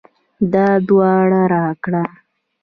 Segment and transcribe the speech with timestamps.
[0.53, 1.11] دا دوا
[1.51, 2.01] راکه.